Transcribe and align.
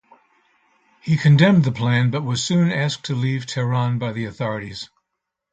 He 1.03 1.15
condemned 1.15 1.63
the 1.63 1.71
plan, 1.71 2.09
but 2.09 2.23
was 2.23 2.43
soon 2.43 2.71
asked 2.71 3.05
to 3.05 3.13
leave 3.13 3.45
Tehran 3.45 3.99
by 3.99 4.11
the 4.13 4.25
authorities. 4.25 4.89